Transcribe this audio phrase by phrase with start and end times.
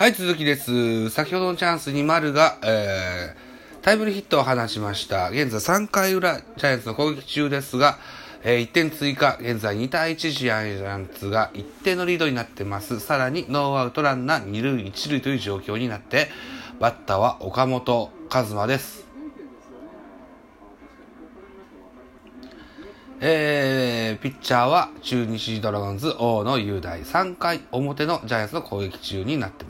[0.00, 1.10] はい、続きです。
[1.10, 5.28] 先ほどのチャンスに丸が、えー、タイムリーヒットを放ちました。
[5.28, 7.98] 現在3回裏、ジャイアンツの攻撃中ですが、
[8.42, 12.98] えー1点追加、現在2対1、ジャイアンツが1点のリードになってます。
[12.98, 16.28] さらに、ノーアウトランナー2塁1塁という状況になって、
[16.78, 19.04] バッターは岡本和真です。
[23.22, 29.69] えー、ピッチャーは中日ドラゴンズ大野雄大3回表のジャイアンツの攻撃中になってま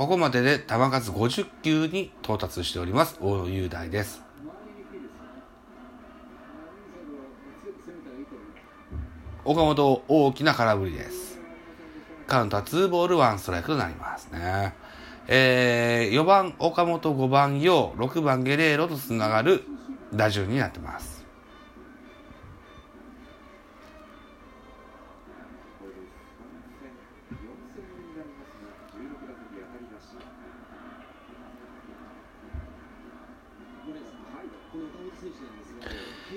[0.00, 4.22] ここまでで球数50球に到達しております大雄大です。
[9.44, 11.38] 岡本大きな空振りです。
[12.26, 14.72] カウントは2ボール1ストライクとなりますね。
[15.28, 19.64] えー、4番岡本、5番陽、6番ゲレーロとつながる
[20.14, 21.19] 打順になってます。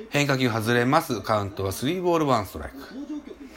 [0.10, 1.22] 変化球外れます。
[1.22, 2.78] カウントは3ボール1ストライク。
[2.78, 3.50] 登場曲に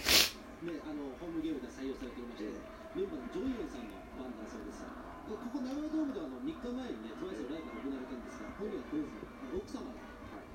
[0.68, 2.52] ね、あのホームゲームで採用されておりまして、
[2.96, 4.84] メンバーのジョイエンさんの番だそうです。
[4.84, 10.00] でここ長野ドームではあの3日前にね、トライアスのライブが行われたんですが、本人は来れず、あの奥様が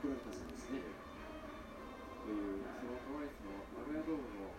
[0.01, 0.85] 来られたそうですね。
[2.21, 3.57] というそのトワイスの
[3.89, 4.53] 名古屋ドームの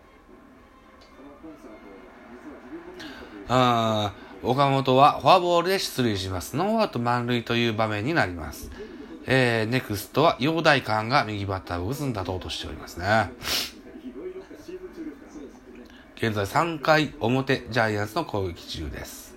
[1.07, 1.95] そのコンサートを
[2.35, 6.55] 実は自分も見に行ったというあー岡本はフォアボールで出塁します。
[6.55, 8.69] ノーアウト満塁という場面になります。
[9.25, 13.31] えー、ネクストは陽大館が右バッターを打つんだと落としておりますね。
[16.15, 19.33] 現在3回表ジャイアンツの攻撃中です。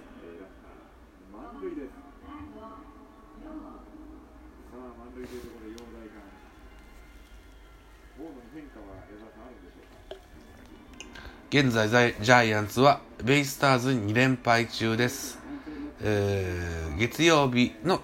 [11.48, 15.38] 現在ジャイアンツはベイスターズに2連敗中です。
[16.02, 18.00] えー、月曜日の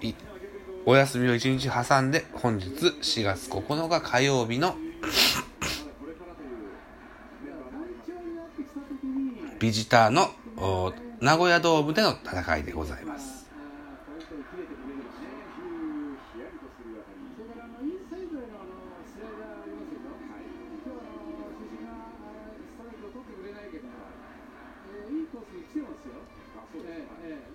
[0.85, 4.75] お休みを1日挟んで本日4月9日火曜日の
[9.59, 10.29] ビジターの
[11.21, 13.43] 名古屋ドームでの戦いでございます。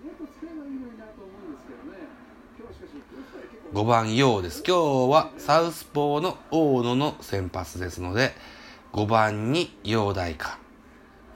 [0.02, 1.47] もっと使えばいいのになと思う。
[3.72, 4.62] 5番陽です。
[4.66, 8.32] 今日はサウスポーの大野の先発ですので、
[8.92, 10.58] 5番に陽大か。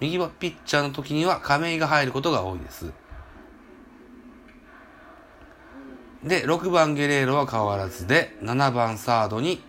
[0.00, 2.92] 右はピッチャーの時には亀井が入ることが多いです。
[6.22, 9.62] で、6番ゲレーロは変わらずで、7番サードに、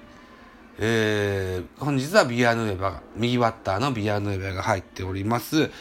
[0.79, 5.71] えー、本日はビアヌエバが、右バッターのビアヌエバが入っております。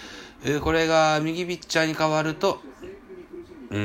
[0.44, 2.60] えーこれが右ピッチャーに変わると、
[3.72, 3.78] うん、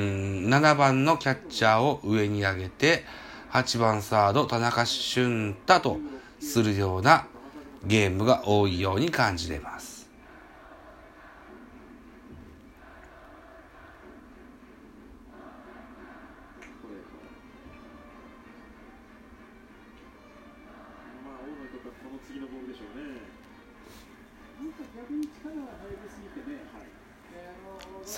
[0.50, 3.06] 7番のキャッチャーを上に上げて、
[3.52, 5.98] 8番サード、田中俊太と
[6.42, 7.26] するような
[7.86, 9.87] ゲームが多いように感じれます。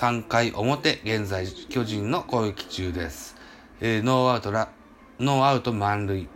[0.00, 3.36] 3回表、現在、巨人の攻撃中です。
[3.82, 4.70] えーノーアウトラ、
[5.18, 6.26] ノーアウト満塁。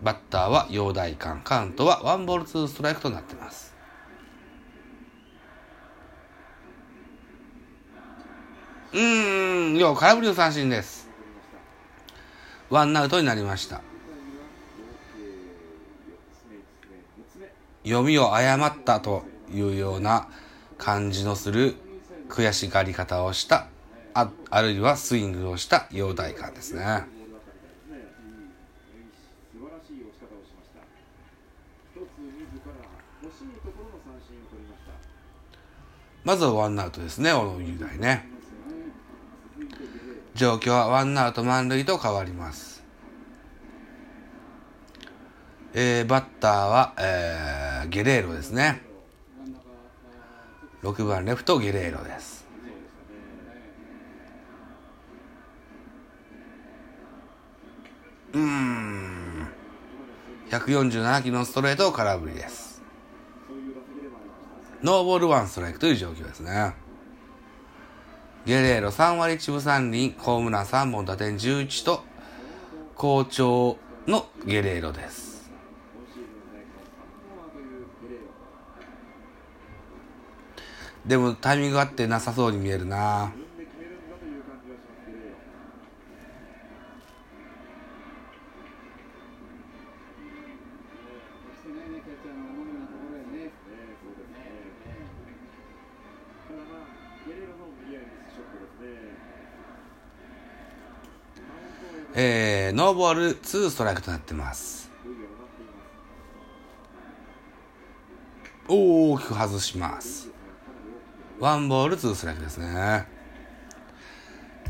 [0.00, 1.40] バッターは陽岱鋼。
[1.42, 3.74] カウントはワンボールツーストライクとなっています。
[8.92, 11.10] うーん、よう、空振りの三振です。
[12.70, 13.80] ワンアウトになりました。
[17.82, 20.28] 読みを誤ったというような
[20.78, 21.74] 感じのする
[22.28, 23.68] 悔しがり方をした、
[24.14, 27.18] ああるいはスイングをした陽大館ですね。
[30.58, 30.80] ました
[31.94, 32.72] 一つ自ら
[33.22, 34.92] 欲しいところの三振を取りました
[36.24, 38.28] まずはワンアウトですね、小野雄大ね。
[40.34, 42.84] 状況はワンアウト満塁と変わります。
[45.74, 48.82] えー、バッターは、えー、ゲレーロですね。
[49.38, 52.46] 真ん中あーちょっと6番レフトゲレーロです。
[58.32, 59.48] うん。
[60.50, 62.80] 147キロのストレートを空振りです。
[64.82, 66.74] ノーボールワンストライクという状況ですね。
[68.46, 72.04] ゲレーロ3割1分3厘、ホームラン3本打点11と、
[72.94, 75.28] 好調のゲレーロです。
[75.36, 77.36] 今シーズンでこの
[80.14, 83.32] 3でもタイミング合ってなさそうに見えるな。
[102.14, 104.34] えー、ノーボール2ストライクとなって。
[104.34, 104.90] ます
[108.68, 110.27] 大きく外します。
[111.40, 113.06] ワンボール2ストライクですね。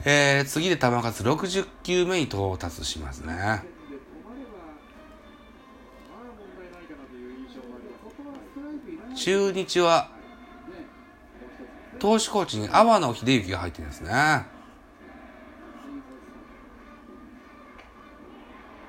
[0.05, 3.63] えー、次で球数60球目に到達しますね。
[9.17, 10.11] 中日は
[11.99, 14.47] 投手コーチに阿波野秀幸が入ってるんですね。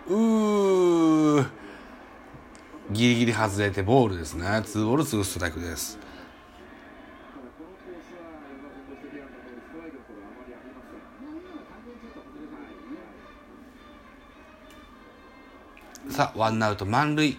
[0.07, 1.49] うー。
[2.91, 4.45] ギリギリ外れてボールですね。
[4.45, 5.97] 2ボール2ストライクです。
[16.19, 17.37] さあ、ワンアウト満塁。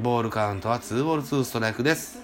[0.00, 2.18] ボールカウントは2ボール2ストライクです。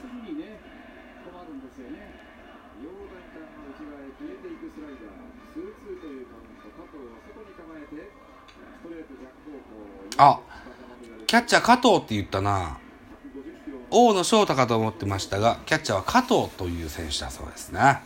[10.18, 10.40] あ
[11.28, 12.78] キャッチャー加藤って言ったな。
[13.88, 18.00] 大野翔太かと思ってましたが、キャッチャーは加藤という選手だそうですね。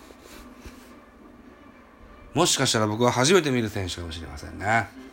[2.34, 5.05] もしかしたら僕は初めて見る選手かもしれませんね。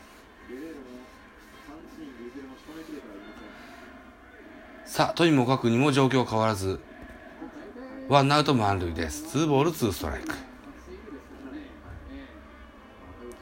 [4.85, 6.79] さあ、とにもかくにも状況変わらず、
[8.09, 9.23] ワンアウト満塁です。
[9.23, 10.35] ツーボールツーストライク。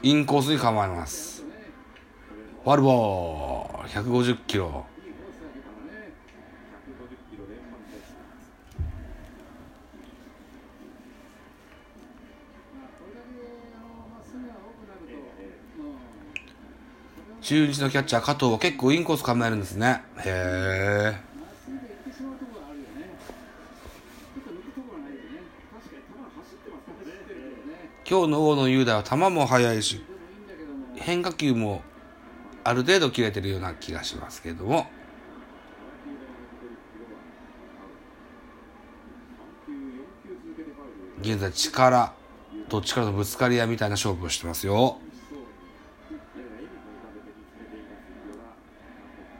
[0.02, 0.24] イン。
[0.24, 1.42] コースに構えます。
[2.64, 4.86] ファルボール、150キロ。
[17.42, 20.04] 中日のキャッチャー加藤は結構インコース構えるんですね。
[20.18, 21.40] へー。
[21.40, 23.18] まっすぐで行ってしまうところがあるよね。
[24.32, 25.26] ちょっと抜くところがないよね。
[25.74, 27.90] 確かに球走ってますからね走ってるけどね。
[28.08, 30.04] 今日の大野雄大は球も速いし、
[30.94, 31.82] 変化球も
[32.62, 34.86] ある程度切れてるような気がしますけれども。
[41.20, 42.12] 現在力
[42.68, 44.98] と力のぶつかり合いみたいな勝負をしてますよ。
[45.00, 45.46] 美味しそうに
[46.38, 47.86] やや笑みも浮かべて見つめてい
[48.42, 49.38] ます与田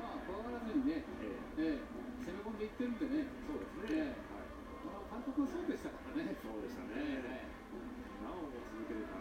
[0.00, 1.84] まあ怖がらずにね、ええええ
[2.24, 3.28] 攻め込んでいってるんでね。
[3.44, 4.16] そうですね、ええ
[5.12, 6.36] はい、まあ監督はそうでしたからね。
[6.42, 6.94] そうでしたね、
[8.22, 9.16] なおも続けるか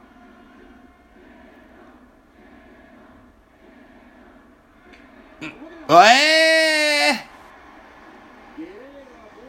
[5.89, 7.33] おえー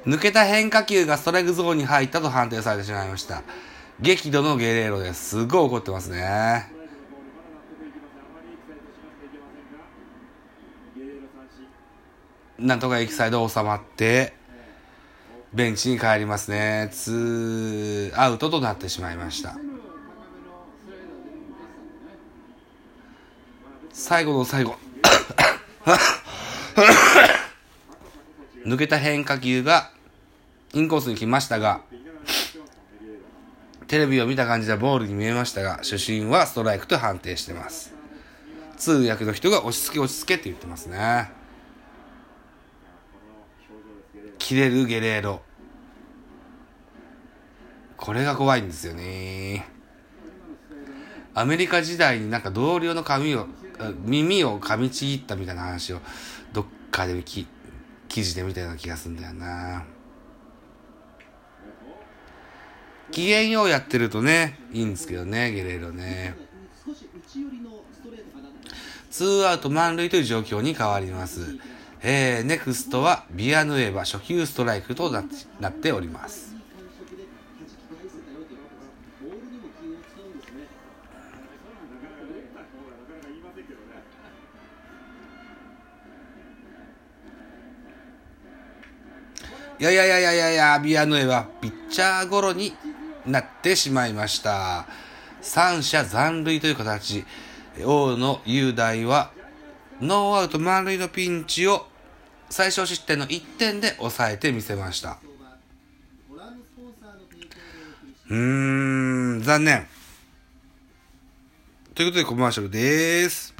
[0.07, 3.43] 抜けた変化球がストライクゾーンに入ったと判定されてしまいました。
[4.01, 5.31] 激怒のゲレーロです。
[5.31, 6.71] すごい怒ってますね。
[12.59, 14.35] なんとかエキサイド収まって、
[15.55, 16.89] ベンチに帰りますね。
[16.93, 19.57] ツーアウトとなってしまいました。
[23.93, 24.75] 最後の最後。
[28.67, 29.93] 抜けた変化球が
[30.73, 31.83] インコースに来ましたが、
[33.87, 37.95] テレビを見た感じではボールに見えましたが、主審はストライクと判定してます。
[38.77, 41.31] 通訳の人が落ち着け落ち着けって言ってますね。
[43.15, 45.41] この表情ですゲレーロ切れるゲレーロ。
[47.97, 49.67] これが怖いんですよね。
[51.33, 53.47] アメリカ時代になんか同僚の髪を、
[54.05, 56.01] 耳を噛みちぎったみたいな話を
[56.53, 57.47] どっかでき
[58.07, 59.83] 記事で見たような気がするんだよな。
[63.13, 66.37] 機嫌ようやってるとね、いいんですけどね、ゲレーロね。
[69.11, 71.57] ツーアウト満塁という状況に変わります。
[72.07, 75.23] えー、ネクストはビアヌエバ初球ストライクとな
[75.71, 76.55] っております。
[89.81, 92.75] いやいやいやいやいや、ビアヌエバピッチャーゴロに
[93.25, 94.87] なってしまいました。
[95.41, 97.25] 三者残塁という形。
[97.83, 99.31] 大野雄大は
[100.03, 101.87] ノーアウト満塁のピンチを
[102.57, 105.19] 最小失点の1点で抑えてみせました。
[108.31, 108.37] うー
[109.39, 109.89] ん、残念。
[111.97, 113.57] ということでコマーシャルです。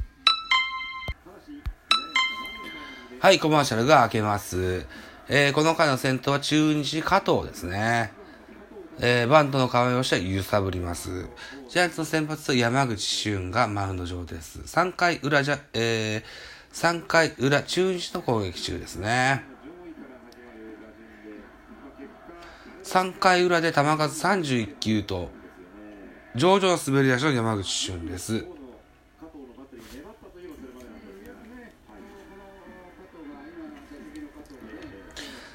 [3.19, 4.85] はい、コマーシャルが開けます。
[5.27, 8.13] えーこの回の先頭は中日加藤ですね。
[9.01, 11.27] えーバントの構えをして揺さぶります。
[11.67, 14.59] ジャイアンツの先発は山口俊がマウンド上です。
[14.59, 19.45] 3回裏じゃ、えー、3回裏中日の攻撃中ですね。
[22.83, 25.29] 3回裏で球数31球と、
[26.35, 28.45] 上々の滑り出しの山口俊です。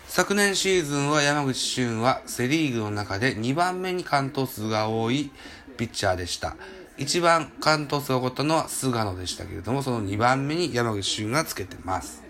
[0.09, 5.31] 昨年シーズンは山口俊はセリーグの中で2番目に完投数が多い
[5.77, 6.57] ピッチャーでした。
[7.01, 12.23] 一番完投数が多かったのは菅野でしたけれども、その2番目に山口俊がつけてます。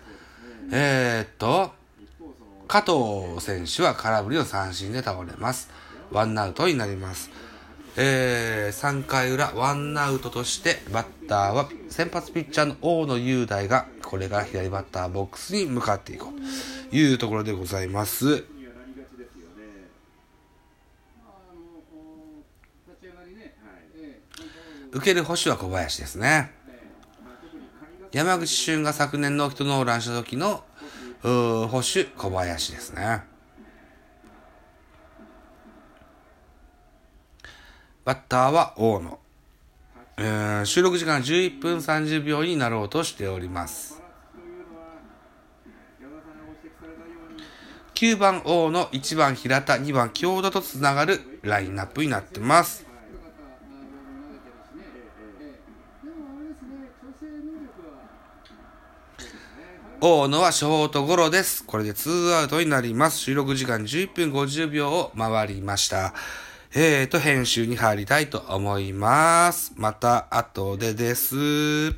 [0.71, 1.73] えー、っと、
[2.69, 5.71] 加藤選手は空振りの三振で倒れます。
[6.13, 7.31] ワンアウトになります。
[7.97, 18.25] えー、3回裏、ワンアウトとして、バッターは先発ピッチャーの大野雄大が、これから左バッターボックスに向かっていこうというところでございます。
[18.27, 19.91] にはなりがちですよね
[21.25, 21.61] まああの
[21.99, 22.45] お
[22.89, 24.41] 立ち上がりね、はいええ
[24.93, 26.53] 受ける星は小林ですね。
[28.13, 30.65] 山口俊が昨年ノーヒットノーランした時の、
[31.23, 33.23] うー保守小林ですね。
[38.05, 39.19] バッターは大野。
[40.17, 44.03] えー収録時間11分30秒になろうとしております。
[47.95, 52.83] 9番大野、1番平田、2番京田とつながるラインナップになってます。
[52.83, 54.85] よかったあボール投げてるしね、
[55.45, 55.61] え
[56.03, 58.09] えでもあれですね、調整能力は
[60.03, 61.63] 大野はショートゴロです。
[61.63, 63.19] これで2アウトになります。
[63.19, 66.15] 収録時間11分50秒を回りました。
[66.75, 69.75] えーと、編集に入りたいと思います。
[69.77, 71.93] また後でです。